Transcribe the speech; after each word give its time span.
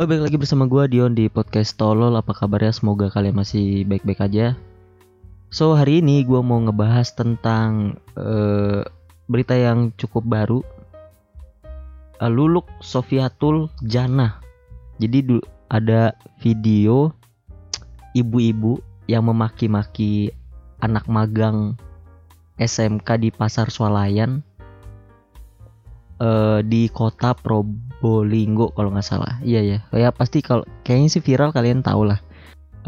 Oh, 0.00 0.08
balik 0.08 0.32
lagi 0.32 0.40
bersama 0.40 0.64
gua 0.64 0.88
Dion 0.88 1.12
di 1.12 1.28
podcast 1.28 1.76
Tolol. 1.76 2.16
Apa 2.16 2.32
kabarnya? 2.32 2.72
Semoga 2.72 3.12
kalian 3.12 3.36
masih 3.36 3.84
baik-baik 3.84 4.24
aja. 4.24 4.56
So, 5.52 5.76
hari 5.76 6.00
ini 6.00 6.24
gua 6.24 6.40
mau 6.40 6.56
ngebahas 6.56 7.12
tentang 7.12 8.00
eh, 8.16 8.80
berita 9.28 9.52
yang 9.52 9.92
cukup 10.00 10.24
baru. 10.24 10.64
Eh, 12.16 12.32
Luluk 12.32 12.64
Sofiatul 12.80 13.68
Jannah. 13.84 14.40
Jadi 15.04 15.36
ada 15.68 16.16
video 16.40 17.12
ibu-ibu 18.16 18.80
yang 19.04 19.28
memaki-maki 19.28 20.32
anak 20.80 21.12
magang 21.12 21.76
SMK 22.56 23.20
di 23.20 23.28
Pasar 23.28 23.68
Swalayan 23.68 24.40
eh, 26.24 26.64
di 26.64 26.88
kota 26.88 27.36
Probolinggo 28.00 28.72
kalau 28.72 28.90
nggak 28.96 29.04
salah. 29.04 29.36
Iya 29.44 29.60
ya, 29.60 29.78
ya 29.92 30.08
pasti 30.08 30.40
kalau 30.40 30.64
kayaknya 30.82 31.08
sih 31.12 31.22
viral 31.22 31.52
kalian 31.52 31.84
tau 31.84 32.08
lah. 32.08 32.18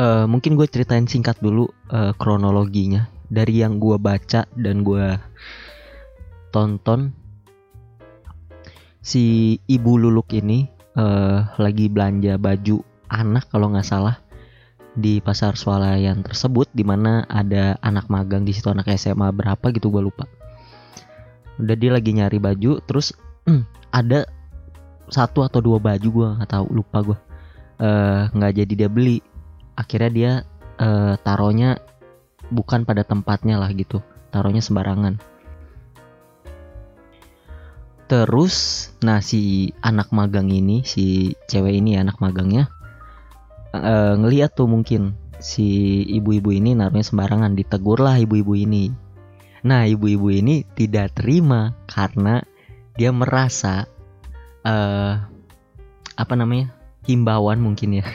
Eh, 0.01 0.25
mungkin 0.25 0.57
gue 0.57 0.65
ceritain 0.65 1.05
singkat 1.05 1.37
dulu 1.45 1.69
eh, 1.93 2.17
kronologinya 2.17 3.13
dari 3.29 3.61
yang 3.61 3.77
gue 3.77 4.01
baca 4.01 4.49
dan 4.57 4.81
gue 4.81 5.21
tonton. 6.49 7.13
Si 9.05 9.57
ibu 9.69 10.01
Luluk 10.01 10.33
ini 10.33 10.65
eh, 10.97 11.39
lagi 11.61 11.93
belanja 11.93 12.41
baju 12.41 12.81
anak 13.13 13.53
kalau 13.53 13.69
nggak 13.69 13.85
salah 13.85 14.17
di 14.93 15.21
pasar 15.21 15.57
swalayan 15.57 16.25
tersebut 16.25 16.69
di 16.73 16.85
mana 16.85 17.25
ada 17.29 17.77
anak 17.85 18.09
magang 18.13 18.45
di 18.45 18.53
situ 18.53 18.69
anak 18.69 18.93
SMA 18.97 19.33
berapa 19.33 19.73
gitu 19.73 19.89
gue 19.89 20.05
lupa 20.05 20.29
udah 21.57 21.77
dia 21.77 21.97
lagi 21.97 22.13
nyari 22.13 22.37
baju 22.37 22.81
terus 22.85 23.17
ada 24.01 24.29
satu 25.13 25.45
atau 25.45 25.61
dua 25.61 25.79
baju 25.79 26.09
gue 26.09 26.29
nggak 26.41 26.51
tahu 26.51 26.67
lupa 26.73 26.99
gue 27.05 27.19
Eh, 27.83 28.23
nggak 28.31 28.53
jadi 28.63 28.73
dia 28.87 28.91
beli. 28.91 29.19
Akhirnya 29.75 30.11
dia 30.15 30.33
eh, 30.79 31.15
taruhnya 31.27 31.83
bukan 32.55 32.87
pada 32.87 33.03
tempatnya 33.03 33.59
lah 33.59 33.75
gitu 33.75 33.99
taruhnya 34.31 34.63
sembarangan. 34.63 35.19
Terus 38.07 38.55
nah 39.03 39.19
si 39.19 39.73
anak 39.83 40.15
magang 40.15 40.53
ini 40.53 40.87
si 40.87 41.35
cewek 41.51 41.81
ini 41.81 41.99
anak 41.99 42.23
magangnya 42.23 42.71
eh, 43.75 44.15
ngeliat 44.15 44.55
tuh 44.55 44.71
mungkin 44.71 45.19
si 45.43 46.01
ibu-ibu 46.07 46.55
ini 46.55 46.79
naruhnya 46.79 47.03
sembarangan 47.03 47.59
ditegur 47.59 47.99
lah 47.99 48.15
ibu-ibu 48.23 48.55
ini. 48.55 48.95
Nah 49.67 49.91
ibu-ibu 49.91 50.31
ini 50.31 50.63
tidak 50.79 51.19
terima 51.19 51.75
karena 51.91 52.47
dia 52.95 53.11
merasa 53.11 53.91
eh 54.63 55.15
apa 56.17 56.35
namanya? 56.37 56.71
Himbauan 57.03 57.59
mungkin 57.59 57.99
ya. 57.99 58.07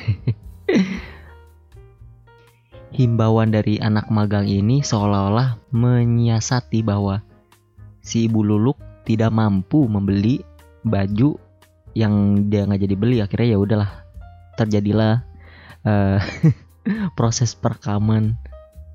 Himbauan 2.98 3.52
dari 3.52 3.78
anak 3.84 4.08
magang 4.08 4.48
ini 4.48 4.80
seolah-olah 4.80 5.60
menyiasati 5.76 6.80
bahwa 6.82 7.20
si 8.00 8.32
ibu 8.32 8.42
luluk 8.42 8.80
tidak 9.04 9.36
mampu 9.36 9.86
membeli 9.92 10.40
baju 10.88 11.36
yang 11.94 12.48
dia 12.48 12.64
nggak 12.64 12.82
jadi 12.88 12.96
beli. 12.96 13.18
Akhirnya 13.20 13.54
ya 13.54 13.60
udahlah 13.60 13.92
terjadilah 14.56 15.28
eh, 15.84 16.20
proses 17.20 17.54
perekaman 17.54 18.40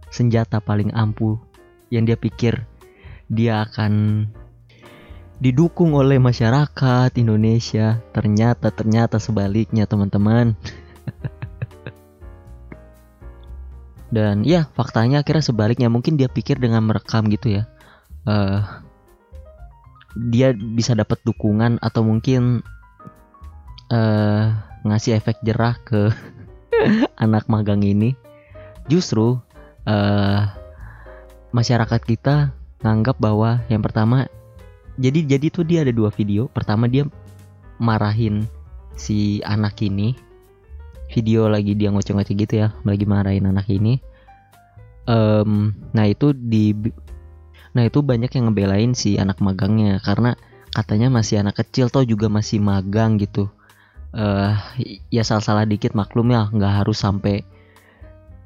senjata 0.09 0.61
paling 0.61 0.92
ampuh 0.92 1.37
yang 1.92 2.09
dia 2.09 2.16
pikir 2.16 2.64
dia 3.33 3.64
akan 3.64 4.28
didukung 5.43 5.98
oleh 5.98 6.23
masyarakat 6.23 7.11
Indonesia. 7.19 7.98
Ternyata 8.15 8.71
ternyata 8.71 9.19
sebaliknya 9.19 9.91
teman-teman. 9.91 10.55
Dan 14.15 14.47
ya 14.47 14.71
faktanya 14.78 15.27
akhirnya 15.27 15.43
sebaliknya. 15.43 15.91
Mungkin 15.91 16.15
dia 16.15 16.31
pikir 16.31 16.62
dengan 16.62 16.87
merekam 16.87 17.27
gitu 17.27 17.59
ya. 17.59 17.66
Eh 18.22 18.62
dia 20.15 20.55
bisa 20.55 20.94
dapat 20.94 21.19
dukungan 21.27 21.83
atau 21.83 22.06
mungkin 22.06 22.62
eh 23.91 24.47
ngasih 24.87 25.19
efek 25.19 25.43
jerah 25.43 25.75
ke 25.83 26.15
anak 27.25 27.50
magang 27.50 27.83
ini. 27.83 28.15
Justru 28.87 29.43
eh 29.91 30.47
masyarakat 31.50 32.00
kita 32.06 32.55
nganggap 32.87 33.19
bahwa 33.19 33.66
yang 33.66 33.83
pertama 33.83 34.31
jadi 35.00 35.36
jadi 35.36 35.47
tuh 35.48 35.64
dia 35.64 35.84
ada 35.84 35.92
dua 35.94 36.12
video. 36.12 36.48
Pertama 36.53 36.84
dia 36.88 37.08
marahin 37.80 38.44
si 38.97 39.41
anak 39.44 39.80
ini. 39.80 40.12
Video 41.12 41.44
lagi 41.44 41.76
dia 41.76 41.92
ngoceh-ngoceh 41.92 42.36
gitu 42.36 42.54
ya. 42.64 42.72
Lagi 42.84 43.04
marahin 43.04 43.48
anak 43.48 43.69
ini. 43.69 44.00
Em, 45.08 45.76
nah 45.92 46.06
itu 46.08 46.32
di 46.32 46.72
nah 47.72 47.88
itu 47.88 48.04
banyak 48.04 48.28
yang 48.32 48.53
ngebelain 48.53 48.92
si 48.92 49.16
anak 49.16 49.41
magangnya. 49.41 50.00
Karena 50.00 50.36
katanya 50.72 51.12
masih 51.12 51.41
anak 51.41 51.60
kecil 51.60 51.92
toh 51.92 52.04
juga 52.04 52.28
masih 52.32 52.60
magang 52.60 53.20
gitu. 53.20 53.48
Eh 54.12 54.56
ya 55.09 55.24
salah-salah 55.24 55.69
dikit 55.69 55.97
maklum 55.97 56.32
ya. 56.32 56.48
Nggak 56.53 56.84
harus 56.84 57.00
sampai 57.00 57.44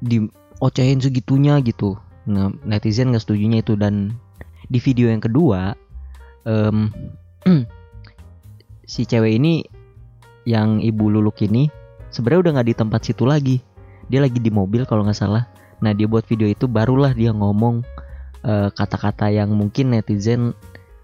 diocehin 0.03 1.03
segitunya 1.03 1.59
gitu. 1.63 1.99
Nah 2.27 2.51
netizen 2.67 3.11
nggak 3.11 3.23
setujunya 3.23 3.63
itu. 3.63 3.79
Dan 3.79 4.15
di 4.67 4.79
video 4.83 5.07
yang 5.07 5.23
kedua 5.23 5.75
em, 6.47 6.87
si 8.91 9.03
cewek 9.03 9.35
ini 9.35 9.67
yang 10.47 10.79
ibu 10.79 11.11
luluk 11.11 11.43
ini 11.43 11.67
sebenarnya 12.07 12.41
udah 12.47 12.51
nggak 12.57 12.67
di 12.71 12.75
tempat 12.75 13.01
situ 13.03 13.27
lagi. 13.27 13.59
Dia 14.07 14.23
lagi 14.23 14.39
di 14.39 14.47
mobil 14.47 14.87
kalau 14.87 15.03
nggak 15.03 15.19
salah. 15.19 15.43
Nah 15.83 15.91
dia 15.91 16.07
buat 16.07 16.23
video 16.23 16.47
itu 16.47 16.65
barulah 16.65 17.11
dia 17.11 17.35
ngomong 17.35 17.83
eh, 18.47 18.69
kata-kata 18.71 19.27
yang 19.27 19.51
mungkin 19.51 19.91
netizen 19.91 20.55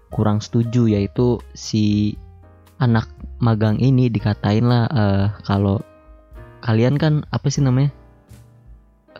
kurang 0.08 0.40
setuju 0.40 0.88
yaitu 0.88 1.42
si 1.52 2.16
anak 2.80 3.06
magang 3.38 3.76
ini 3.78 4.08
dikatain 4.08 4.64
lah 4.64 4.88
eh, 4.88 5.26
kalau 5.44 5.84
kalian 6.64 6.96
kan 6.96 7.28
apa 7.28 7.52
sih 7.52 7.60
namanya 7.60 7.92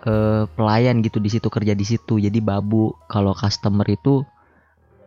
eh, 0.09 0.49
pelayan 0.57 1.05
gitu 1.05 1.21
di 1.21 1.29
situ 1.29 1.53
kerja 1.53 1.77
di 1.77 1.85
situ 1.85 2.17
jadi 2.17 2.41
babu. 2.41 2.97
Kalau 3.13 3.37
customer 3.37 3.85
itu 3.87 4.25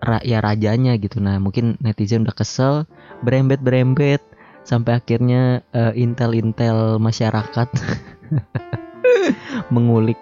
ra- 0.07 0.23
ya 0.23 0.39
rajanya 0.39 0.95
gitu. 0.95 1.19
Nah 1.19 1.37
mungkin 1.37 1.75
netizen 1.83 2.23
udah 2.23 2.35
kesel 2.35 2.73
berembet 3.21 3.59
berembet 3.59 4.23
sampai 4.63 5.03
akhirnya 5.03 5.61
eh, 5.75 5.93
intel-intel 5.99 6.97
masyarakat 7.03 7.67
mengulik 9.73 10.17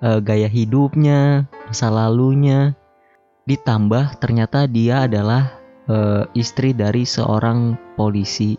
eh, 0.00 0.20
gaya 0.22 0.46
hidupnya 0.46 1.50
masa 1.66 1.90
lalunya. 1.90 2.78
Ditambah 3.42 4.22
ternyata 4.22 4.70
dia 4.70 5.10
adalah 5.10 5.58
eh, 5.90 6.22
istri 6.38 6.70
dari 6.70 7.02
seorang 7.02 7.74
polisi. 7.98 8.54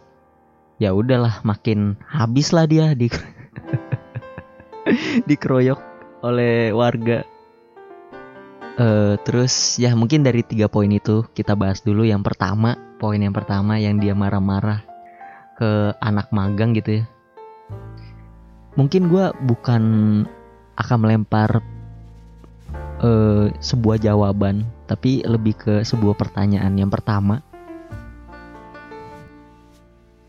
Ya 0.83 0.91
udahlah 0.91 1.39
makin 1.47 1.95
habis 2.03 2.51
lah 2.51 2.67
dia 2.67 2.91
di 2.91 3.07
dikeroyok 5.29 5.79
oleh 6.23 6.75
warga 6.75 7.23
Eh, 8.73 9.21
terus 9.21 9.77
ya 9.77 9.93
mungkin 9.93 10.25
dari 10.25 10.41
tiga 10.41 10.65
poin 10.65 10.89
itu 10.89 11.29
kita 11.37 11.53
bahas 11.53 11.85
dulu. 11.85 12.01
Yang 12.01 12.33
pertama 12.33 12.73
poin 12.97 13.21
yang 13.21 13.35
pertama 13.35 13.77
yang 13.77 14.01
dia 14.01 14.17
marah-marah 14.17 14.81
ke 15.61 15.93
anak 16.01 16.33
magang 16.33 16.73
gitu 16.73 17.01
ya. 17.01 17.05
Mungkin 18.73 19.13
gua 19.13 19.29
bukan 19.37 19.83
akan 20.73 20.97
melempar 20.97 21.61
eh, 23.05 23.53
sebuah 23.61 24.01
jawaban 24.01 24.65
tapi 24.89 25.21
lebih 25.21 25.53
ke 25.53 25.73
sebuah 25.85 26.17
pertanyaan. 26.17 26.73
Yang 26.73 26.97
pertama 26.97 27.45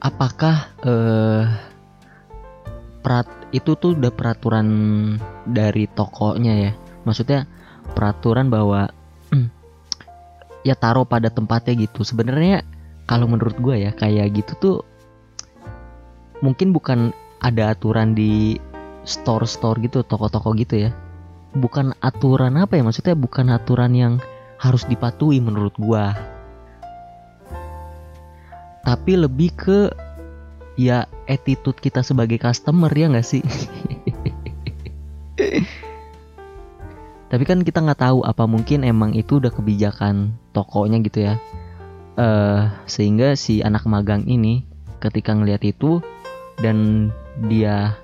apakah 0.05 0.69
eh, 0.85 1.49
perat 3.01 3.29
itu 3.57 3.73
tuh 3.73 3.97
udah 3.97 4.13
peraturan 4.13 4.69
dari 5.49 5.89
tokonya 5.89 6.55
ya? 6.69 6.73
Maksudnya 7.09 7.54
peraturan 7.95 8.51
bahwa 8.51 8.91
ya 10.67 10.75
taruh 10.75 11.07
pada 11.07 11.31
tempatnya 11.31 11.87
gitu. 11.87 12.03
Sebenarnya 12.03 12.65
kalau 13.05 13.29
menurut 13.29 13.55
gue 13.61 13.85
ya 13.87 13.93
kayak 13.93 14.35
gitu 14.35 14.53
tuh 14.59 14.77
mungkin 16.41 16.73
bukan 16.73 17.13
ada 17.45 17.77
aturan 17.77 18.17
di 18.17 18.57
store-store 19.05 19.85
gitu 19.85 20.03
toko-toko 20.03 20.57
gitu 20.57 20.89
ya. 20.89 20.91
Bukan 21.55 21.95
aturan 22.03 22.59
apa 22.59 22.75
ya 22.75 22.83
maksudnya 22.83 23.15
bukan 23.15 23.53
aturan 23.53 23.93
yang 23.95 24.15
harus 24.59 24.83
dipatuhi 24.89 25.39
menurut 25.39 25.77
gua. 25.77 26.17
Tapi 28.83 29.13
lebih 29.17 29.55
ke 29.55 29.81
ya 30.75 31.07
attitude 31.31 31.79
kita 31.79 32.03
sebagai 32.03 32.43
customer 32.43 32.91
ya 32.91 33.07
nggak 33.07 33.23
sih 33.23 33.43
tapi 37.35 37.51
kan 37.51 37.67
kita 37.67 37.83
nggak 37.83 37.99
tahu 37.99 38.23
apa 38.23 38.47
mungkin 38.47 38.87
emang 38.87 39.11
itu 39.19 39.43
udah 39.43 39.51
kebijakan 39.51 40.39
tokonya 40.55 41.03
gitu 41.03 41.27
ya. 41.27 41.35
Eh 42.15 42.63
sehingga 42.87 43.35
si 43.35 43.59
anak 43.59 43.91
magang 43.91 44.23
ini 44.31 44.63
ketika 45.03 45.35
ngelihat 45.35 45.67
itu 45.67 45.99
dan 46.63 47.11
dia 47.51 47.99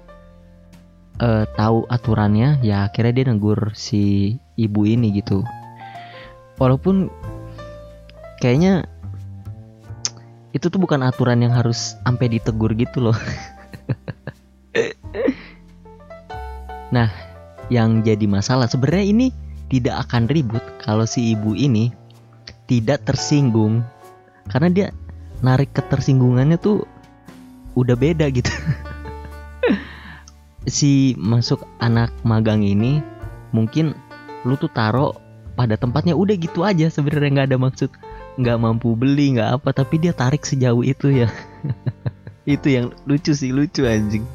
uh, 1.22 1.46
tahu 1.54 1.86
aturannya 1.86 2.58
ya 2.66 2.90
akhirnya 2.90 3.22
dia 3.22 3.30
negur 3.30 3.70
si 3.78 4.34
ibu 4.58 4.82
ini 4.82 5.14
gitu. 5.22 5.46
Walaupun 6.58 7.06
kayaknya 8.42 8.90
itu 10.50 10.66
tuh 10.66 10.82
bukan 10.82 11.06
aturan 11.06 11.38
yang 11.38 11.54
harus 11.54 11.94
sampai 12.02 12.34
ditegur 12.34 12.74
gitu 12.74 12.98
loh. 12.98 13.14
Nah 16.90 17.06
yang 17.70 18.02
jadi 18.02 18.26
masalah. 18.26 18.66
Sebenarnya 18.66 19.06
ini 19.06 19.26
tidak 19.70 20.10
akan 20.10 20.26
ribut 20.26 20.60
kalau 20.82 21.06
si 21.06 21.32
ibu 21.32 21.54
ini 21.54 21.94
tidak 22.66 23.06
tersinggung. 23.06 23.86
Karena 24.50 24.68
dia 24.68 24.86
narik 25.40 25.72
ketersinggungannya 25.72 26.58
tuh 26.60 26.84
udah 27.78 27.96
beda 27.96 28.28
gitu. 28.28 28.50
Si 30.68 31.16
masuk 31.16 31.64
anak 31.80 32.12
magang 32.20 32.60
ini 32.60 33.00
mungkin 33.48 33.96
lu 34.44 34.60
tuh 34.60 34.68
taro 34.68 35.16
pada 35.56 35.72
tempatnya 35.80 36.12
udah 36.12 36.36
gitu 36.36 36.68
aja 36.68 36.92
sebenarnya 36.92 37.32
nggak 37.32 37.48
ada 37.48 37.58
maksud 37.58 37.90
nggak 38.36 38.60
mampu 38.60 38.92
beli 38.92 39.40
nggak 39.40 39.56
apa 39.56 39.72
tapi 39.72 39.96
dia 39.96 40.12
tarik 40.12 40.44
sejauh 40.44 40.84
itu 40.84 41.24
ya. 41.24 41.32
Itu 42.44 42.68
yang 42.68 42.92
lucu 43.08 43.32
sih 43.32 43.56
lucu 43.56 43.88
anjing 43.88 44.28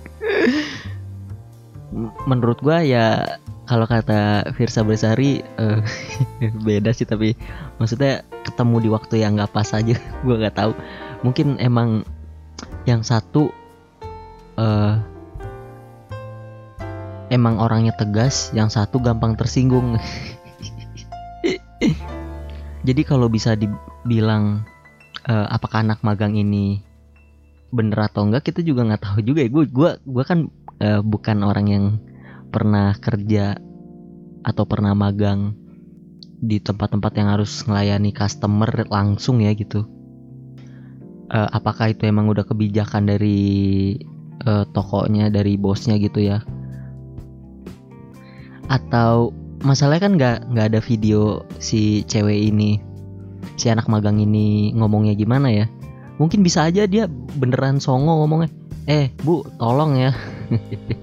menurut 2.28 2.60
gua 2.60 2.84
ya 2.84 3.40
kalau 3.66 3.88
kata 3.88 4.52
Firsa 4.54 4.84
Besari 4.84 5.42
uh, 5.58 5.80
beda 6.68 6.92
sih 6.92 7.08
tapi 7.08 7.34
maksudnya 7.80 8.28
ketemu 8.44 8.84
di 8.84 8.90
waktu 8.92 9.24
yang 9.24 9.40
nggak 9.40 9.56
pas 9.56 9.72
aja 9.72 9.96
gua 10.28 10.36
nggak 10.38 10.58
tahu 10.60 10.72
mungkin 11.24 11.56
emang 11.58 12.04
yang 12.86 13.02
satu 13.02 13.50
uh, 14.60 15.02
emang 17.30 17.58
orangnya 17.58 17.94
tegas, 17.96 18.54
yang 18.54 18.70
satu 18.70 19.02
gampang 19.02 19.34
tersinggung. 19.38 19.98
Jadi 22.88 23.02
kalau 23.02 23.26
bisa 23.30 23.58
dibilang 23.58 24.62
uh, 25.26 25.48
apakah 25.50 25.82
anak 25.82 26.02
magang 26.06 26.38
ini 26.38 26.82
bener 27.74 27.98
atau 28.08 28.24
enggak 28.30 28.54
kita 28.54 28.62
juga 28.62 28.86
nggak 28.86 29.04
tahu 29.04 29.20
juga 29.26 29.42
ya. 29.42 29.50
Gue 29.50 29.66
gua 29.66 29.98
gua 30.06 30.24
kan 30.24 30.48
uh, 30.82 31.02
bukan 31.06 31.44
orang 31.44 31.68
yang 31.68 31.86
pernah 32.50 32.96
kerja 32.98 33.60
atau 34.46 34.64
pernah 34.64 34.96
magang 34.96 35.54
di 36.40 36.62
tempat-tempat 36.62 37.12
yang 37.18 37.28
harus 37.32 37.52
melayani 37.66 38.12
customer 38.16 38.70
langsung 38.90 39.42
ya 39.42 39.52
gitu. 39.56 39.88
Uh, 41.34 41.50
apakah 41.52 41.92
itu 41.92 42.06
emang 42.06 42.30
udah 42.30 42.46
kebijakan 42.46 43.10
dari 43.10 43.98
uh, 44.46 44.64
tokonya, 44.72 45.34
dari 45.34 45.58
bosnya 45.58 45.98
gitu 45.98 46.22
ya? 46.22 46.46
atau 48.70 49.30
masalahnya 49.62 50.02
kan 50.02 50.14
nggak 50.18 50.38
nggak 50.54 50.68
ada 50.74 50.80
video 50.82 51.46
si 51.62 52.02
cewek 52.06 52.54
ini 52.54 52.82
si 53.56 53.70
anak 53.70 53.86
magang 53.86 54.18
ini 54.18 54.74
ngomongnya 54.74 55.14
gimana 55.14 55.54
ya 55.54 55.66
mungkin 56.18 56.42
bisa 56.42 56.66
aja 56.66 56.90
dia 56.90 57.06
beneran 57.38 57.78
songo 57.78 58.26
ngomongnya 58.26 58.50
eh 58.86 59.10
bu 59.22 59.46
tolong 59.58 59.98
ya. 59.98 60.12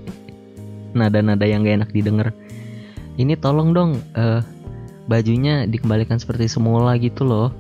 Nada-nada 0.98 1.44
yang 1.46 1.66
gak 1.66 1.76
enak 1.82 1.90
didengar. 1.90 2.28
Ini 3.18 3.36
tolong 3.36 3.74
dong 3.76 4.00
uh, 4.16 4.40
bajunya 5.06 5.66
dikembalikan 5.68 6.16
seperti 6.16 6.48
semula 6.48 6.96
gitu 6.96 7.26
loh. 7.26 7.50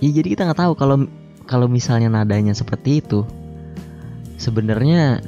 Ya 0.00 0.12
jadi 0.12 0.28
kita 0.36 0.42
nggak 0.44 0.60
tahu 0.60 0.72
kalau 0.76 1.08
kalau 1.48 1.66
misalnya 1.70 2.12
nadanya 2.12 2.52
seperti 2.52 3.00
itu 3.00 3.24
sebenarnya 4.36 5.24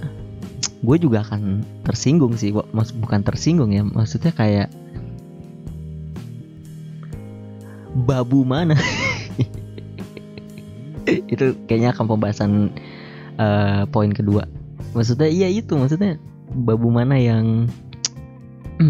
gue 0.84 0.96
juga 1.00 1.26
akan 1.26 1.64
tersinggung 1.82 2.36
sih 2.38 2.54
Mas, 2.70 2.94
bukan 2.94 3.24
tersinggung 3.24 3.74
ya 3.74 3.82
maksudnya 3.82 4.31
kayak 4.31 4.69
babu 7.98 8.46
mana 8.46 8.78
itu 11.32 11.56
kayaknya 11.66 11.94
akan 11.96 12.05
pembahasan 12.06 12.50
uh, 13.40 13.84
poin 13.88 14.12
kedua. 14.12 14.44
Maksudnya 14.93 15.28
iya 15.28 15.49
itu 15.49 15.76
maksudnya 15.76 16.16
babu 16.52 16.88
mana 16.88 17.16
yang 17.16 17.69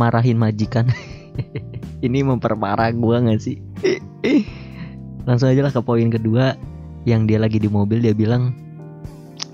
marahin 0.00 0.38
majikan? 0.40 0.88
Ini 2.04 2.24
memperparah 2.24 2.96
gue 2.96 3.16
gak 3.28 3.40
sih? 3.44 3.60
Langsung 5.28 5.52
aja 5.52 5.60
lah 5.60 5.72
ke 5.72 5.84
poin 5.84 6.08
kedua 6.08 6.56
yang 7.04 7.28
dia 7.28 7.36
lagi 7.36 7.60
di 7.60 7.68
mobil 7.68 8.00
dia 8.00 8.16
bilang 8.16 8.56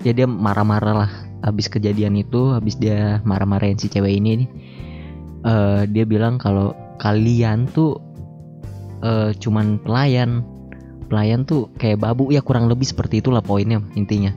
ya 0.03 0.11
dia 0.15 0.27
marah-marah 0.27 0.95
lah 1.05 1.11
habis 1.43 1.71
kejadian 1.71 2.19
itu 2.19 2.51
habis 2.51 2.75
dia 2.75 3.23
marah-marahin 3.23 3.79
si 3.79 3.87
cewek 3.87 4.19
ini 4.19 4.47
uh, 5.47 5.87
dia 5.87 6.03
bilang 6.03 6.35
kalau 6.35 6.75
kalian 6.99 7.69
tuh 7.71 7.99
uh, 9.03 9.31
cuman 9.37 9.79
pelayan 9.79 10.43
pelayan 11.07 11.47
tuh 11.47 11.71
kayak 11.79 12.03
babu 12.03 12.29
ya 12.29 12.43
kurang 12.43 12.67
lebih 12.67 12.85
seperti 12.87 13.23
itulah 13.23 13.41
poinnya 13.41 13.79
intinya. 13.95 14.35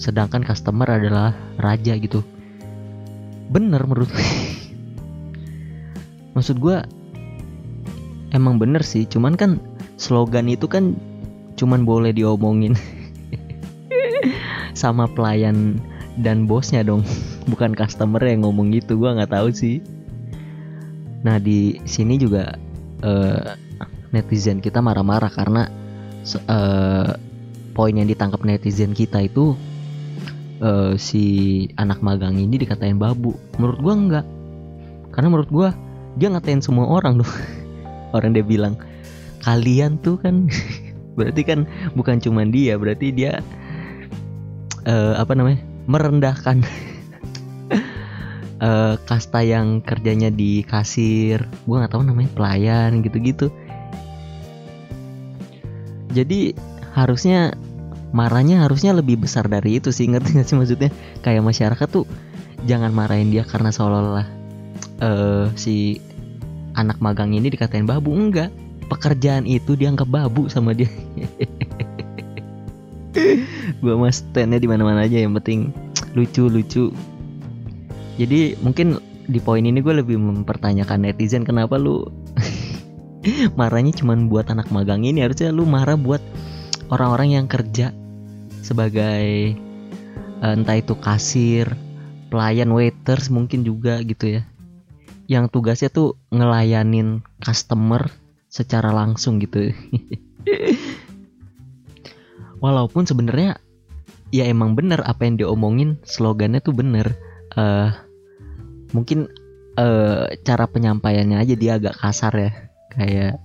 Sedangkan 0.00 0.46
customer 0.46 0.88
adalah 0.88 1.36
raja 1.60 1.98
gitu. 1.98 2.24
Bener 3.50 3.82
menurut 3.84 4.10
maksud 6.34 6.62
gue 6.62 6.78
emang 8.30 8.56
bener 8.56 8.86
sih 8.86 9.04
cuman 9.04 9.34
kan 9.34 9.58
slogan 9.98 10.46
itu 10.46 10.70
kan 10.70 10.96
cuman 11.58 11.84
boleh 11.84 12.14
diomongin 12.14 12.78
sama 14.80 15.10
pelayan 15.10 15.82
dan 16.16 16.48
bosnya 16.48 16.86
dong 16.86 17.04
bukan 17.50 17.74
customer 17.74 18.22
yang 18.22 18.46
ngomong 18.46 18.72
gitu 18.72 18.96
gue 18.96 19.10
nggak 19.10 19.32
tahu 19.34 19.50
sih. 19.52 19.82
Nah 21.20 21.36
di 21.36 21.76
sini 21.84 22.16
juga 22.16 22.56
uh, 23.04 23.52
netizen 24.10 24.58
kita 24.58 24.82
marah-marah 24.82 25.30
karena 25.30 25.70
uh, 26.50 27.14
poin 27.72 27.94
yang 27.94 28.10
ditangkap 28.10 28.42
netizen 28.42 28.92
kita 28.92 29.24
itu 29.24 29.54
uh, 30.60 30.94
si 31.00 31.66
anak 31.80 32.04
magang 32.04 32.36
ini 32.36 32.60
dikatain 32.60 33.00
babu. 33.00 33.34
Menurut 33.56 33.78
gue 33.80 33.94
enggak. 33.94 34.26
Karena 35.10 35.28
menurut 35.32 35.50
gue 35.50 35.68
dia 36.18 36.28
ngatain 36.30 36.62
semua 36.62 36.86
orang 36.86 37.22
dong. 37.22 37.32
Orang 38.16 38.34
dia 38.34 38.42
bilang 38.42 38.74
kalian 39.46 39.96
tuh 40.02 40.18
kan 40.18 40.50
berarti 41.18 41.46
kan 41.46 41.62
bukan 41.94 42.18
cuma 42.18 42.42
dia 42.42 42.74
berarti 42.74 43.14
dia 43.14 43.38
uh, 44.86 45.14
apa 45.14 45.32
namanya 45.38 45.62
merendahkan. 45.86 46.66
Uh, 48.60 48.98
kasta 49.08 49.46
yang 49.46 49.78
kerjanya 49.80 50.28
di 50.28 50.66
kasir 50.66 51.46
gue 51.46 51.76
nggak 51.78 51.94
tahu 51.94 52.02
namanya 52.02 52.30
pelayan 52.34 52.98
gitu-gitu 53.00 53.48
jadi 56.10 56.54
harusnya 56.94 57.54
marahnya 58.10 58.66
harusnya 58.66 58.90
lebih 58.90 59.22
besar 59.22 59.46
dari 59.46 59.78
itu 59.78 59.94
sih 59.94 60.10
ngerti 60.10 60.38
gak 60.38 60.46
sih 60.46 60.56
maksudnya? 60.58 60.90
Kayak 61.22 61.46
masyarakat 61.46 61.88
tuh 61.90 62.04
jangan 62.66 62.90
marahin 62.92 63.30
dia 63.30 63.46
karena 63.46 63.70
seolah-olah 63.70 64.26
uh, 65.00 65.46
si 65.54 66.02
anak 66.74 66.98
magang 66.98 67.32
ini 67.34 67.50
dikatain 67.50 67.86
babu. 67.86 68.14
Enggak. 68.14 68.50
Pekerjaan 68.90 69.46
itu 69.46 69.78
dianggap 69.78 70.10
babu 70.10 70.50
sama 70.50 70.74
dia. 70.74 70.90
Gue 73.82 73.94
mas 73.94 74.18
standnya 74.18 74.58
di 74.58 74.66
mana 74.66 74.82
mana 74.82 75.06
aja 75.06 75.22
yang 75.22 75.30
penting 75.38 75.70
lucu 76.18 76.50
lucu. 76.50 76.90
Jadi 78.18 78.58
mungkin 78.58 78.98
di 79.30 79.38
poin 79.38 79.62
ini 79.62 79.78
gue 79.78 79.94
lebih 79.94 80.18
mempertanyakan 80.18 81.06
netizen 81.06 81.46
kenapa 81.46 81.78
lu 81.78 82.10
marahnya 83.58 83.92
cuma 83.92 84.16
buat 84.16 84.48
anak 84.48 84.72
magang 84.72 85.04
ini 85.04 85.20
harusnya 85.20 85.52
lu 85.52 85.68
marah 85.68 85.96
buat 85.96 86.22
orang-orang 86.88 87.40
yang 87.40 87.46
kerja 87.46 87.92
sebagai 88.64 89.56
uh, 90.40 90.56
entah 90.56 90.76
itu 90.80 90.96
kasir 90.96 91.72
pelayan 92.32 92.72
waiters 92.72 93.28
mungkin 93.28 93.66
juga 93.66 94.00
gitu 94.06 94.40
ya. 94.40 94.42
Yang 95.30 95.44
tugasnya 95.54 95.90
tuh 95.90 96.18
ngelayanin 96.34 97.22
customer 97.38 98.10
secara 98.50 98.90
langsung 98.90 99.38
gitu. 99.38 99.70
Walaupun 102.64 103.06
sebenarnya 103.06 103.62
ya 104.30 104.46
emang 104.46 104.74
bener 104.74 105.02
apa 105.06 105.26
yang 105.26 105.38
diomongin 105.38 106.02
slogannya 106.02 106.58
tuh 106.62 106.74
bener. 106.74 107.14
Uh, 107.54 107.94
mungkin 108.90 109.30
uh, 109.78 110.30
cara 110.42 110.66
penyampaiannya 110.66 111.38
aja 111.38 111.54
dia 111.54 111.78
agak 111.78 111.98
kasar 111.98 112.34
ya 112.34 112.69
kayak 112.94 113.38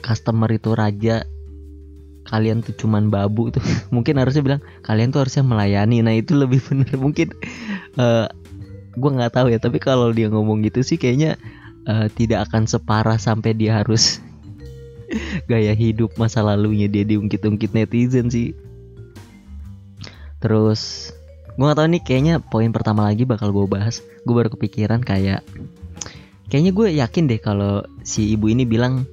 customer 0.00 0.48
itu 0.48 0.72
raja 0.72 1.26
kalian 2.28 2.60
tuh 2.60 2.76
cuman 2.76 3.08
babu 3.08 3.48
tuh. 3.48 3.64
Mungkin 3.94 4.20
harusnya 4.20 4.44
bilang 4.44 4.62
kalian 4.84 5.10
tuh 5.10 5.24
harusnya 5.24 5.42
melayani. 5.42 6.04
Nah 6.04 6.14
itu 6.14 6.36
lebih 6.36 6.60
bener. 6.68 6.92
Mungkin 6.94 7.32
uh, 7.96 8.24
eh, 8.24 8.26
gue 8.98 9.10
nggak 9.10 9.32
tahu 9.34 9.52
ya 9.52 9.58
tapi 9.62 9.78
kalau 9.78 10.10
dia 10.10 10.26
ngomong 10.28 10.60
gitu 10.66 10.82
sih 10.82 10.98
kayaknya 10.98 11.38
uh, 11.86 12.10
tidak 12.12 12.50
akan 12.50 12.66
separah 12.66 13.16
sampai 13.16 13.54
dia 13.54 13.80
harus 13.80 14.18
gaya 15.50 15.72
hidup 15.72 16.12
masa 16.20 16.44
lalunya 16.44 16.90
dia 16.90 17.02
diungkit-ungkit 17.08 17.72
netizen 17.72 18.28
sih. 18.28 18.52
Terus 20.38 21.10
gue 21.58 21.66
gak 21.66 21.74
tahu 21.74 21.90
nih 21.90 22.02
kayaknya 22.06 22.34
poin 22.38 22.70
pertama 22.70 23.02
lagi 23.02 23.26
bakal 23.26 23.50
gue 23.50 23.66
bahas. 23.66 24.04
Gue 24.22 24.36
baru 24.38 24.54
kepikiran 24.54 25.02
kayak 25.02 25.42
kayaknya 26.48 26.72
gue 26.72 26.88
yakin 27.00 27.24
deh 27.28 27.40
kalau 27.40 27.84
si 28.04 28.32
ibu 28.34 28.48
ini 28.48 28.64
bilang 28.64 29.04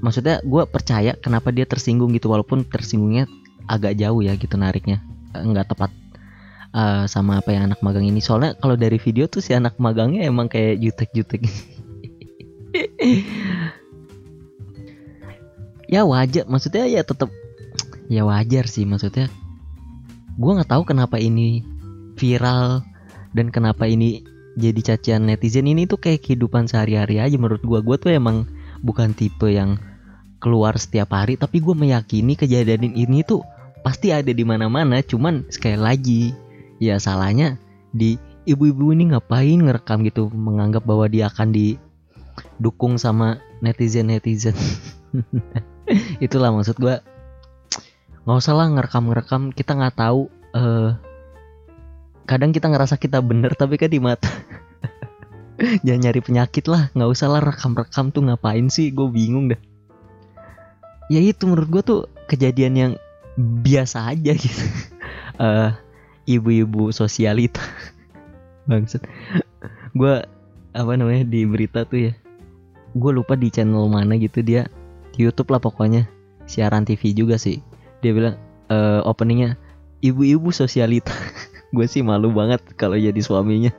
maksudnya 0.00 0.40
gue 0.44 0.64
percaya 0.68 1.16
kenapa 1.16 1.52
dia 1.52 1.64
tersinggung 1.68 2.12
gitu 2.16 2.32
walaupun 2.32 2.64
tersinggungnya 2.64 3.28
agak 3.68 3.96
jauh 3.96 4.20
ya 4.20 4.36
gitu 4.36 4.56
nariknya. 4.56 5.00
Nggak 5.32 5.72
tepat 5.76 5.90
uh, 6.74 7.04
sama 7.06 7.38
apa 7.38 7.54
yang 7.54 7.70
anak 7.70 7.80
magang 7.84 8.04
ini. 8.08 8.18
Soalnya 8.18 8.56
kalau 8.58 8.74
dari 8.74 8.98
video 8.98 9.30
tuh 9.30 9.44
si 9.44 9.54
anak 9.54 9.78
magangnya 9.78 10.26
emang 10.26 10.48
kayak 10.50 10.80
jutek-jutek. 10.80 11.46
Ya 15.90 16.06
wajar 16.06 16.46
maksudnya 16.46 16.86
ya 16.86 17.02
tetap 17.02 17.34
ya 18.06 18.22
wajar 18.22 18.70
sih 18.70 18.86
maksudnya. 18.86 19.26
Gue 20.38 20.54
nggak 20.54 20.70
tahu 20.70 20.86
kenapa 20.86 21.18
ini 21.18 21.66
viral 22.14 22.86
dan 23.34 23.50
kenapa 23.50 23.90
ini 23.90 24.22
jadi 24.58 24.80
cacian 24.94 25.30
netizen 25.30 25.70
ini 25.70 25.86
tuh 25.86 26.00
kayak 26.00 26.26
kehidupan 26.26 26.66
sehari-hari 26.66 27.22
aja 27.22 27.36
menurut 27.38 27.62
gue 27.62 27.78
gue 27.82 27.96
tuh 28.00 28.10
emang 28.10 28.50
bukan 28.82 29.14
tipe 29.14 29.46
yang 29.46 29.78
keluar 30.40 30.74
setiap 30.80 31.12
hari 31.14 31.36
tapi 31.36 31.60
gue 31.60 31.76
meyakini 31.76 32.34
kejadian 32.34 32.96
ini 32.96 33.22
tuh 33.22 33.44
pasti 33.80 34.12
ada 34.12 34.30
di 34.30 34.44
mana-mana. 34.44 35.00
Cuman 35.04 35.48
sekali 35.48 35.78
lagi 35.80 36.22
ya 36.80 36.96
salahnya 36.96 37.60
di 37.92 38.16
ibu-ibu 38.48 38.92
ini 38.96 39.12
ngapain 39.12 39.60
ngerekam 39.60 40.04
gitu 40.06 40.32
menganggap 40.32 40.84
bahwa 40.86 41.06
dia 41.10 41.28
akan 41.28 41.52
didukung 41.52 42.96
sama 42.96 43.42
netizen 43.60 44.08
netizen 44.08 44.56
itulah 46.24 46.48
maksud 46.48 46.80
gue 46.80 46.96
nggak 48.24 48.38
usah 48.40 48.54
lah 48.56 48.72
ngerekam 48.72 49.12
ngerekam 49.12 49.42
kita 49.52 49.76
nggak 49.76 49.96
tahu 49.98 50.32
uh, 50.56 50.96
kadang 52.30 52.54
kita 52.54 52.70
ngerasa 52.70 52.94
kita 52.94 53.18
bener 53.18 53.58
tapi 53.58 53.74
kan 53.74 53.90
di 53.90 53.98
mata 53.98 54.30
jangan 55.84 56.00
nyari 56.06 56.20
penyakit 56.22 56.70
lah 56.70 56.86
nggak 56.94 57.10
usah 57.10 57.26
lah 57.26 57.42
rekam 57.42 57.74
rekam 57.74 58.14
tuh 58.14 58.22
ngapain 58.22 58.70
sih 58.70 58.94
gue 58.94 59.10
bingung 59.10 59.50
dah. 59.50 59.58
Ya 61.10 61.18
itu 61.18 61.42
menurut 61.50 61.66
gue 61.66 61.82
tuh 61.82 62.00
kejadian 62.30 62.74
yang 62.78 62.92
biasa 63.34 64.14
aja 64.14 64.30
gitu. 64.30 64.62
Uh, 65.42 65.74
ibu-ibu 66.38 66.94
sosialita 66.94 67.58
bangsat. 68.70 69.02
Gue 69.98 70.22
apa 70.70 70.92
namanya 70.94 71.26
di 71.26 71.42
berita 71.42 71.82
tuh 71.82 72.08
ya. 72.08 72.12
Gue 72.94 73.10
lupa 73.10 73.34
di 73.34 73.50
channel 73.50 73.90
mana 73.90 74.14
gitu 74.22 74.38
dia 74.38 74.70
di 75.18 75.26
YouTube 75.26 75.50
lah 75.50 75.58
pokoknya. 75.58 76.06
Siaran 76.46 76.86
TV 76.86 77.10
juga 77.10 77.42
sih. 77.42 77.58
Dia 78.06 78.14
bilang 78.14 78.38
uh, 78.70 79.02
openingnya 79.02 79.58
ibu-ibu 79.98 80.54
sosialita 80.54 81.12
gue 81.70 81.86
sih 81.86 82.02
malu 82.02 82.34
banget 82.34 82.62
kalau 82.74 82.98
jadi 82.98 83.18
suaminya. 83.22 83.72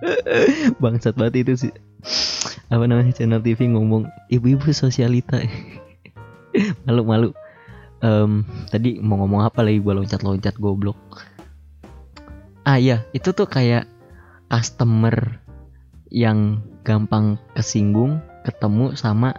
Bangsat 0.82 1.18
banget 1.18 1.46
itu 1.46 1.52
sih. 1.68 1.72
Apa 2.70 2.86
namanya 2.86 3.14
channel 3.14 3.42
TV 3.42 3.70
ngomong 3.70 4.06
ibu-ibu 4.30 4.70
sosialita. 4.70 5.42
Malu-malu. 6.86 7.34
Um, 8.04 8.44
tadi 8.70 9.02
mau 9.02 9.18
ngomong 9.22 9.46
apa 9.46 9.64
lagi? 9.66 9.82
Gue 9.82 9.94
loncat-loncat 9.96 10.56
goblok. 10.62 10.98
Ah 12.62 12.78
iya. 12.78 13.02
Itu 13.10 13.34
tuh 13.34 13.50
kayak 13.50 13.88
customer 14.46 15.42
yang 16.10 16.62
gampang 16.86 17.34
kesinggung 17.58 18.22
ketemu 18.46 18.94
sama 18.94 19.34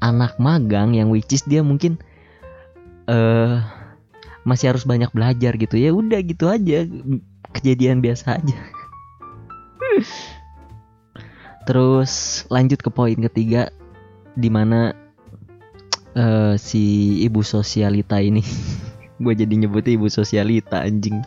anak 0.00 0.40
magang 0.40 0.96
yang 0.96 1.12
which 1.12 1.28
is 1.32 1.44
dia 1.44 1.60
mungkin 1.60 2.00
uh, 3.08 3.60
masih 4.46 4.70
harus 4.70 4.86
banyak 4.86 5.10
belajar 5.10 5.58
gitu. 5.58 5.74
Ya 5.74 5.90
udah 5.90 6.22
gitu 6.22 6.46
aja 6.46 6.86
kejadian 7.50 7.98
biasa 7.98 8.38
aja. 8.38 8.58
Terus 11.66 12.46
lanjut 12.46 12.78
ke 12.78 12.90
poin 12.94 13.18
ketiga 13.18 13.74
di 14.38 14.46
mana 14.46 14.94
uh, 16.14 16.54
si 16.54 17.18
ibu 17.26 17.42
sosialita 17.42 18.22
ini 18.22 18.44
gue 19.22 19.32
jadi 19.34 19.50
nyebutnya 19.50 19.98
ibu 19.98 20.06
sosialita 20.06 20.86
anjing. 20.86 21.26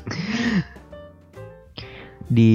Di 2.32 2.54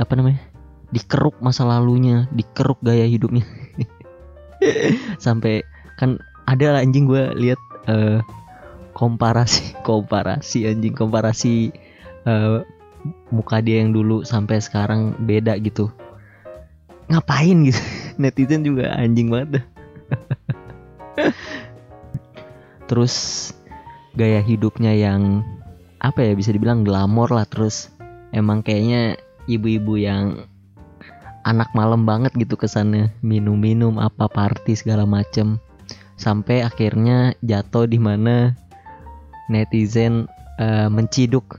apa 0.00 0.18
namanya 0.18 0.42
dikeruk 0.90 1.38
masa 1.38 1.62
lalunya 1.62 2.26
dikeruk 2.34 2.82
gaya 2.82 3.06
hidupnya. 3.06 3.46
Sampai 5.24 5.62
kan 6.02 6.18
ada 6.50 6.74
lah 6.74 6.80
anjing 6.82 7.06
gue 7.06 7.30
lihat 7.38 7.60
uh, 7.86 8.18
komparasi 9.00 9.80
komparasi 9.80 10.68
anjing 10.68 10.92
komparasi 10.92 11.72
uh, 12.28 12.60
muka 13.32 13.64
dia 13.64 13.80
yang 13.80 13.96
dulu 13.96 14.28
sampai 14.28 14.60
sekarang 14.60 15.16
beda 15.24 15.56
gitu. 15.64 15.88
Ngapain 17.08 17.64
gitu? 17.64 17.80
Netizen 18.20 18.60
juga 18.60 18.92
anjing 18.92 19.32
banget 19.32 19.64
terus 22.90 23.14
gaya 24.18 24.42
hidupnya 24.42 24.90
yang 24.90 25.46
apa 26.02 26.26
ya 26.26 26.36
bisa 26.36 26.52
dibilang 26.52 26.84
glamor 26.84 27.32
lah. 27.32 27.48
Terus 27.48 27.88
emang 28.36 28.60
kayaknya 28.60 29.16
ibu-ibu 29.48 29.96
yang 29.96 30.44
anak 31.48 31.72
malam 31.72 32.04
banget 32.04 32.36
gitu 32.36 32.58
kesannya. 32.58 33.14
Minum-minum 33.24 33.96
apa 33.96 34.28
party 34.28 34.76
segala 34.76 35.08
macem. 35.08 35.56
Sampai 36.20 36.60
akhirnya 36.60 37.32
jatuh 37.40 37.88
di 37.88 37.96
mana 37.96 38.52
netizen 39.50 40.30
uh, 40.62 40.86
menciduk 40.86 41.58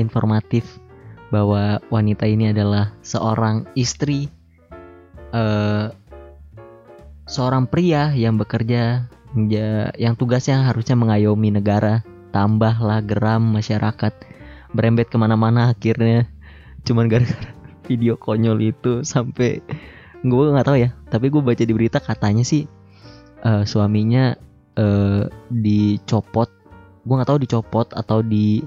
informatif 0.00 0.64
bahwa 1.28 1.82
wanita 1.92 2.24
ini 2.24 2.56
adalah 2.56 2.96
seorang 3.04 3.68
istri 3.76 4.32
uh, 5.36 5.92
seorang 7.28 7.68
pria 7.68 8.14
yang 8.16 8.40
bekerja 8.40 9.10
yang 10.00 10.16
tugasnya 10.16 10.64
harusnya 10.64 10.96
mengayomi 10.96 11.52
negara 11.52 12.00
tambahlah 12.32 13.04
geram 13.04 13.52
masyarakat 13.52 14.14
berembet 14.72 15.12
ke 15.12 15.16
mana-mana 15.20 15.76
akhirnya. 15.76 16.24
Cuman 16.88 17.10
gara-gara 17.10 17.52
video 17.90 18.16
konyol 18.16 18.72
itu 18.72 19.04
sampai 19.04 19.60
gue 20.24 20.44
nggak 20.52 20.66
tahu 20.66 20.78
ya 20.82 20.90
tapi 21.12 21.30
gue 21.30 21.38
baca 21.38 21.62
di 21.62 21.72
berita 21.74 22.02
katanya 22.02 22.42
sih 22.42 22.66
uh, 23.46 23.62
suaminya 23.62 24.34
uh, 24.74 25.28
dicopot 25.52 26.50
gue 27.06 27.14
nggak 27.14 27.30
tahu 27.30 27.38
dicopot 27.38 27.86
atau 27.94 28.18
di 28.18 28.66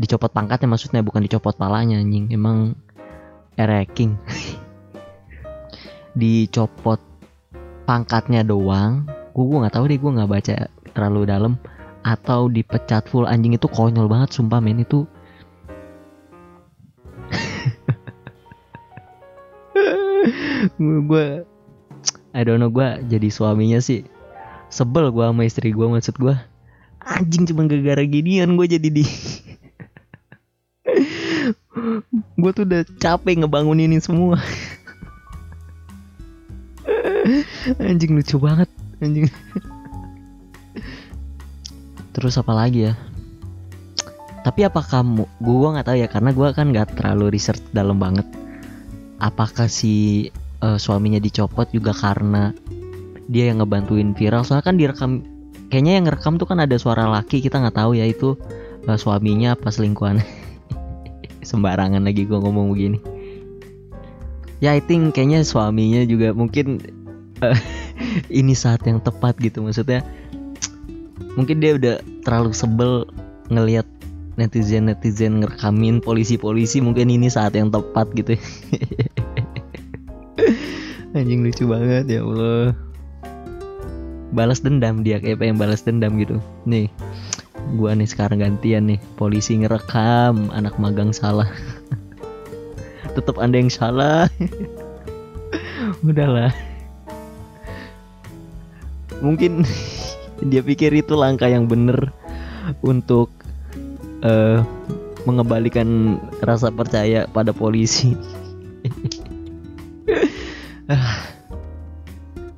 dicopot 0.00 0.32
pangkatnya 0.32 0.72
maksudnya 0.72 1.04
bukan 1.04 1.20
dicopot 1.20 1.52
palanya 1.60 2.00
anjing. 2.00 2.32
Emang 2.32 2.72
ereking. 3.60 4.16
Dicopot 6.20 6.96
pangkatnya 7.84 8.40
doang. 8.40 9.04
Gue 9.36 9.60
nggak 9.60 9.76
tahu 9.76 9.84
deh 9.84 10.00
gue 10.00 10.16
nggak 10.16 10.30
baca 10.32 10.72
terlalu 10.96 11.28
dalam. 11.28 11.60
Atau 12.02 12.48
dipecat 12.48 13.06
full 13.06 13.28
anjing 13.28 13.54
itu 13.54 13.68
konyol 13.68 14.08
banget 14.08 14.32
sumpah 14.32 14.64
men 14.64 14.80
itu. 14.80 15.04
Gue 20.80 21.44
I 22.32 22.48
don't 22.48 22.64
know 22.64 22.72
gue 22.72 23.04
jadi 23.12 23.28
suaminya 23.28 23.76
sih 23.84 24.08
sebel 24.72 25.12
gue 25.12 25.20
sama 25.20 25.44
istri 25.44 25.68
gue 25.68 25.84
maksud 25.84 26.16
gue 26.16 26.32
anjing 27.02 27.44
cuma 27.50 27.66
gara-gara 27.66 28.04
ginian 28.06 28.54
gue 28.54 28.66
jadi 28.66 28.88
di 28.88 29.04
gue 32.38 32.50
tuh 32.52 32.64
udah 32.68 32.82
capek 33.00 33.42
ngebangun 33.42 33.80
ini 33.80 33.98
semua. 34.02 34.38
Anjing 37.78 38.18
lucu 38.18 38.36
banget. 38.36 38.68
Anjing. 39.00 39.30
Terus 42.12 42.34
apa 42.36 42.52
lagi 42.52 42.92
ya? 42.92 42.94
Tapi 44.42 44.66
apa 44.66 44.82
kamu 44.82 45.24
gue 45.38 45.68
nggak 45.78 45.86
tahu 45.86 45.96
ya 46.02 46.08
karena 46.10 46.30
gue 46.34 46.48
kan 46.50 46.66
nggak 46.74 46.98
terlalu 46.98 47.32
research 47.38 47.62
dalam 47.70 47.96
banget. 48.02 48.26
Apakah 49.22 49.70
si 49.70 50.28
uh, 50.60 50.76
suaminya 50.76 51.22
dicopot 51.22 51.70
juga 51.70 51.94
karena 51.94 52.50
dia 53.30 53.54
yang 53.54 53.62
ngebantuin 53.62 54.18
viral? 54.18 54.42
Soalnya 54.42 54.66
kan 54.66 54.76
direkam 54.76 55.31
kayaknya 55.72 55.96
yang 55.96 56.04
ngerekam 56.04 56.36
tuh 56.36 56.44
kan 56.44 56.60
ada 56.60 56.76
suara 56.76 57.08
laki 57.08 57.40
kita 57.40 57.56
nggak 57.56 57.80
tahu 57.80 57.96
ya 57.96 58.04
itu 58.04 58.36
uh, 58.84 58.98
suaminya 59.00 59.56
apa 59.56 59.72
selingkuhan. 59.72 60.20
Sembarangan 61.48 62.04
lagi 62.04 62.28
gue 62.28 62.36
ngomong 62.36 62.76
begini. 62.76 63.00
Ya 64.60 64.76
I 64.76 64.84
think 64.84 65.16
kayaknya 65.16 65.48
suaminya 65.48 66.04
juga 66.04 66.36
mungkin 66.36 66.76
uh, 67.40 67.56
ini 68.28 68.52
saat 68.52 68.84
yang 68.84 69.00
tepat 69.00 69.40
gitu 69.40 69.64
maksudnya 69.64 70.04
mungkin 71.40 71.64
dia 71.64 71.80
udah 71.80 72.04
terlalu 72.28 72.52
sebel 72.52 73.08
ngelihat 73.48 73.88
netizen 74.36 74.92
netizen 74.92 75.40
ngerekamin 75.40 76.04
polisi 76.04 76.36
polisi 76.36 76.84
mungkin 76.84 77.08
ini 77.08 77.32
saat 77.32 77.56
yang 77.56 77.72
tepat 77.72 78.12
gitu. 78.12 78.36
Anjing 81.16 81.48
lucu 81.48 81.64
banget 81.64 82.12
ya 82.12 82.20
Allah 82.24 82.91
balas 84.32 84.64
dendam 84.64 85.04
dia 85.04 85.20
kayak 85.20 85.38
pengen 85.38 85.60
balas 85.60 85.84
dendam 85.84 86.16
gitu. 86.16 86.40
Nih 86.64 86.88
gua 87.76 87.94
nih 87.94 88.08
sekarang 88.08 88.42
gantian 88.42 88.90
nih 88.90 89.00
polisi 89.20 89.60
ngerekam 89.60 90.50
anak 90.50 90.74
magang 90.80 91.12
salah. 91.12 91.46
Tetap 93.16 93.36
anda 93.38 93.60
yang 93.60 93.70
salah. 93.70 94.26
Udahlah. 96.08 96.50
Mungkin 99.20 99.62
dia 100.50 100.64
pikir 100.64 100.90
itu 100.96 101.14
langkah 101.14 101.46
yang 101.46 101.70
bener 101.70 102.10
untuk 102.82 103.30
uh, 104.26 104.64
mengembalikan 105.22 106.18
rasa 106.42 106.74
percaya 106.74 107.30
pada 107.30 107.54
polisi 107.54 108.18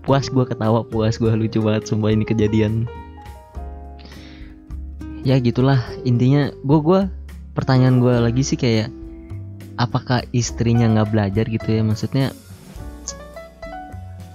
puas 0.05 0.29
gue 0.29 0.45
ketawa 0.45 0.85
puas 0.85 1.17
gue 1.17 1.33
lucu 1.33 1.59
banget 1.65 1.89
semua 1.89 2.13
ini 2.13 2.29
kejadian. 2.29 2.85
Ya 5.25 5.41
gitulah 5.41 5.81
intinya 6.05 6.53
gue 6.53 6.79
gue 6.85 7.01
pertanyaan 7.57 7.99
gue 8.05 8.15
lagi 8.21 8.45
sih 8.45 8.61
kayak 8.61 8.93
apakah 9.81 10.21
istrinya 10.37 10.85
nggak 10.93 11.11
belajar 11.11 11.45
gitu 11.49 11.69
ya? 11.69 11.81
Maksudnya 11.81 12.37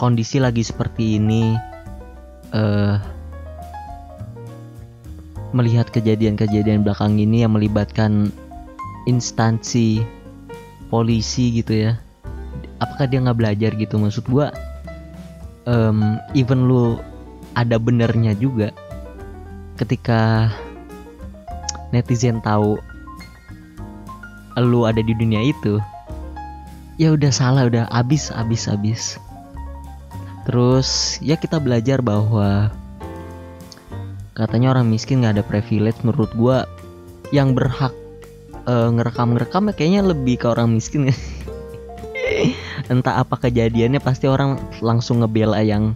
kondisi 0.01 0.41
lagi 0.41 0.65
seperti 0.65 1.21
ini 1.21 1.53
uh, 2.57 2.97
melihat 5.53 5.93
kejadian-kejadian 5.93 6.81
belakang 6.81 7.21
ini 7.21 7.45
yang 7.45 7.53
melibatkan 7.53 8.33
instansi 9.05 10.01
polisi 10.89 11.61
gitu 11.61 11.73
ya 11.89 11.93
apakah 12.79 13.05
dia 13.05 13.19
nggak 13.21 13.37
belajar 13.37 13.71
gitu? 13.75 13.99
Maksud 13.99 14.25
gua 14.31 14.49
um, 15.65 16.21
even 16.37 16.69
lu 16.69 17.01
ada 17.57 17.75
benernya 17.81 18.37
juga 18.37 18.71
ketika 19.75 20.51
netizen 21.89 22.39
tahu 22.45 22.77
lu 24.59 24.83
ada 24.83 24.99
di 24.99 25.15
dunia 25.15 25.39
itu 25.39 25.79
ya 26.99 27.15
udah 27.15 27.31
salah 27.31 27.71
udah 27.71 27.87
abis 27.95 28.27
abis 28.35 28.67
abis 28.67 29.01
terus 30.43 31.15
ya 31.23 31.39
kita 31.39 31.63
belajar 31.63 32.03
bahwa 32.03 32.75
katanya 34.39 34.71
orang 34.71 34.87
miskin 34.87 35.19
nggak 35.19 35.35
ada 35.35 35.43
privilege 35.43 35.99
menurut 36.07 36.31
gua. 36.39 36.63
Yang 37.29 37.61
berhak 37.61 37.93
uh, 38.65 38.89
ngerekam 38.89 39.37
ngerekam 39.37 39.69
kayaknya 39.75 40.01
lebih 40.01 40.41
ke 40.41 40.47
orang 40.49 40.73
miskin 40.73 41.11
entah 42.89 43.21
apa 43.21 43.37
kejadiannya 43.37 44.01
pasti 44.01 44.25
orang 44.25 44.57
langsung 44.81 45.21
ngebela 45.21 45.61
yang 45.61 45.93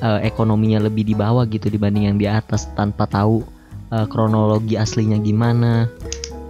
uh, 0.00 0.20
ekonominya 0.24 0.88
lebih 0.88 1.04
di 1.04 1.14
bawah 1.14 1.44
gitu 1.44 1.68
dibanding 1.68 2.08
yang 2.08 2.16
di 2.16 2.26
atas 2.26 2.66
tanpa 2.72 3.04
tahu 3.04 3.44
uh, 3.92 4.08
kronologi 4.08 4.80
aslinya 4.80 5.20
gimana 5.20 5.86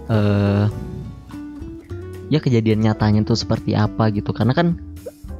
uh, 0.07 0.71
ya 2.31 2.39
kejadian 2.41 2.87
nyatanya 2.87 3.27
tuh 3.27 3.37
seperti 3.37 3.75
apa 3.75 4.09
gitu. 4.15 4.31
Karena 4.31 4.55
kan 4.55 4.79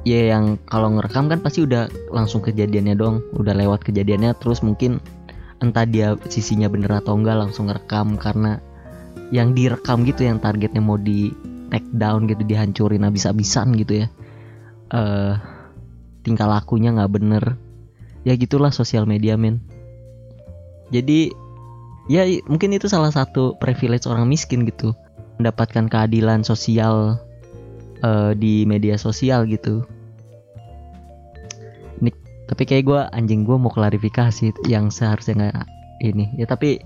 ya 0.06 0.36
yang 0.36 0.60
kalau 0.68 0.94
ngerekam 1.00 1.32
kan 1.32 1.39
pasti 1.42 1.65
udah 1.65 1.89
langsung 2.13 2.44
kejadiannya 2.44 2.96
dong 3.00 3.25
udah 3.34 3.56
lewat 3.58 3.82
kejadiannya 3.88 4.38
terus 4.38 4.62
mungkin 4.62 5.01
entah 5.63 5.88
dia 5.88 6.13
sisinya 6.30 6.70
bener 6.70 6.92
atau 7.00 7.15
enggak 7.15 7.39
langsung 7.39 7.72
ngerekam. 7.72 8.20
Karena 8.20 8.60
yang 9.34 9.58
direkam 9.58 10.06
gitu 10.06 10.27
yang 10.27 10.38
targetnya 10.38 10.84
mau 10.84 11.00
di 11.00 11.34
take 11.74 11.88
down 11.98 12.30
gitu 12.30 12.46
dihancurin 12.46 13.01
habis-habisan 13.01 13.74
gitu 13.74 14.06
ya 14.06 14.08
uh, 14.94 15.39
tingkah 16.25 16.50
lakunya 16.50 16.94
nggak 16.94 17.13
bener. 17.13 17.44
Ya 18.25 18.34
gitulah 18.34 18.74
sosial 18.74 19.06
media 19.06 19.38
men. 19.38 19.62
Jadi 20.90 21.29
ya 22.09 22.25
mungkin 22.46 22.74
itu 22.74 22.90
salah 22.90 23.14
satu 23.14 23.57
privilege 23.62 24.09
orang 24.09 24.25
miskin 24.29 24.66
gitu. 24.66 24.94
Mendapatkan 25.38 25.86
keadilan 25.90 26.42
sosial 26.42 27.22
uh, 28.01 28.31
di 28.33 28.66
media 28.66 28.98
sosial 28.98 29.46
gitu. 29.46 29.86
Ini 32.01 32.12
tapi 32.50 32.64
kayak 32.66 32.83
gue 32.86 33.01
anjing 33.14 33.46
gue 33.46 33.57
mau 33.57 33.70
klarifikasi 33.70 34.53
yang 34.66 34.90
seharusnya 34.90 35.38
nggak 35.38 35.57
ini. 36.01 36.33
Ya 36.38 36.50
tapi 36.50 36.81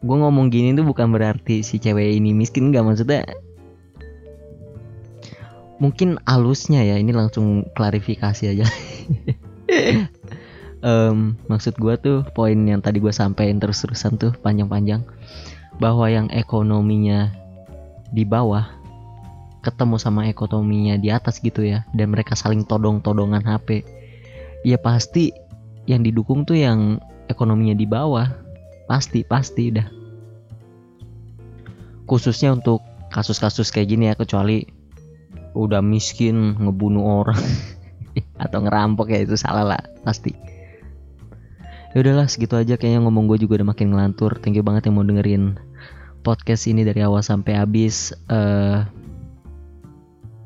gue 0.00 0.16
ngomong 0.16 0.52
gini 0.52 0.76
tuh 0.76 0.84
bukan 0.88 1.12
berarti 1.12 1.60
si 1.60 1.76
cewek 1.76 2.16
ini 2.16 2.32
miskin 2.32 2.72
nggak. 2.72 2.84
Maksudnya 2.84 3.28
mungkin 5.76 6.16
alusnya 6.24 6.82
ya 6.82 6.96
ini 6.96 7.12
langsung 7.12 7.68
klarifikasi 7.76 8.44
aja. 8.52 8.66
Um, 10.86 11.34
maksud 11.50 11.74
gue 11.82 11.98
tuh 11.98 12.22
poin 12.36 12.54
yang 12.54 12.78
tadi 12.78 13.02
gue 13.02 13.10
sampaikan 13.10 13.58
terus-terusan 13.58 14.20
tuh 14.20 14.32
panjang-panjang. 14.38 15.02
Bahwa 15.82 16.06
yang 16.06 16.30
ekonominya 16.30 17.32
di 18.14 18.22
bawah 18.22 18.70
ketemu 19.66 19.98
sama 19.98 20.30
ekonominya 20.30 20.94
di 20.94 21.10
atas 21.10 21.42
gitu 21.42 21.66
ya 21.66 21.82
dan 21.90 22.14
mereka 22.14 22.38
saling 22.38 22.62
todong-todongan 22.62 23.42
HP 23.42 23.82
ya 24.62 24.78
pasti 24.78 25.34
yang 25.90 26.06
didukung 26.06 26.46
tuh 26.46 26.54
yang 26.54 27.02
ekonominya 27.26 27.74
di 27.74 27.86
bawah. 27.88 28.30
Pasti 28.86 29.26
pasti 29.26 29.74
dah. 29.74 29.88
Khususnya 32.06 32.54
untuk 32.54 32.78
kasus-kasus 33.10 33.74
kayak 33.74 33.90
gini 33.90 34.06
ya 34.06 34.14
kecuali 34.14 34.75
udah 35.56 35.80
miskin 35.80 36.52
ngebunuh 36.60 37.24
orang. 37.24 37.40
Atau 38.44 38.60
ngerampok 38.60 39.08
ya 39.08 39.24
itu 39.24 39.40
salah 39.40 39.64
lah 39.64 39.82
pasti. 40.04 40.36
Ya 41.96 42.04
udahlah 42.04 42.28
segitu 42.28 42.60
aja 42.60 42.76
kayaknya 42.76 43.08
ngomong 43.08 43.24
gue 43.24 43.40
juga 43.40 43.64
udah 43.64 43.72
makin 43.72 43.96
ngelantur. 43.96 44.36
Thank 44.36 44.60
you 44.60 44.64
banget 44.64 44.92
yang 44.92 45.00
mau 45.00 45.06
dengerin 45.08 45.56
podcast 46.20 46.68
ini 46.68 46.84
dari 46.84 47.00
awal 47.00 47.24
sampai 47.24 47.56
habis. 47.56 48.12
Uh, 48.28 48.84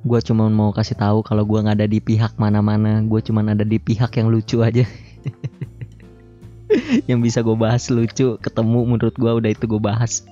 gue 0.07 0.20
cuma 0.23 0.46
mau 0.46 0.70
kasih 0.70 0.94
tahu 0.94 1.27
kalau 1.27 1.42
gue 1.42 1.59
nggak 1.59 1.83
ada 1.83 1.90
di 1.90 1.99
pihak 1.99 2.38
mana-mana. 2.38 3.03
Gue 3.03 3.18
cuma 3.18 3.42
ada 3.42 3.66
di 3.66 3.83
pihak 3.83 4.14
yang 4.14 4.31
lucu 4.31 4.62
aja. 4.62 4.87
Yang 7.11 7.18
bisa 7.27 7.38
gue 7.42 7.59
bahas 7.59 7.90
lucu 7.90 8.38
ketemu 8.38 8.81
menurut 8.87 9.18
gue 9.18 9.27
udah 9.42 9.51
itu 9.51 9.66
gue 9.66 9.83
bahas. 9.83 10.23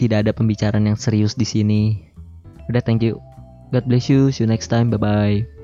Tidak 0.00 0.24
ada 0.24 0.32
pembicaraan 0.32 0.88
yang 0.88 0.96
serius 0.96 1.36
di 1.36 1.44
sini. 1.44 2.00
Udah 2.72 2.80
thank 2.80 3.04
you 3.04 3.20
God 3.72 3.88
bless 3.88 4.08
you. 4.08 4.32
See 4.32 4.44
you 4.44 4.48
next 4.48 4.68
time. 4.68 4.90
Bye 4.90 4.96
bye. 4.98 5.55